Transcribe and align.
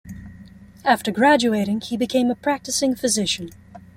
After 0.83 1.11
graduating, 1.11 1.81
he 1.81 1.95
became 1.95 2.31
a 2.31 2.35
practicing 2.35 2.95
physician. 2.95 3.51